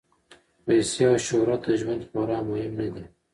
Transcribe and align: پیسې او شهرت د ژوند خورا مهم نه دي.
پیسې 0.65 1.01
او 1.09 1.15
شهرت 1.27 1.61
د 1.65 1.69
ژوند 1.81 2.01
خورا 2.09 2.39
مهم 2.49 2.73
نه 2.79 2.87
دي. 2.93 3.05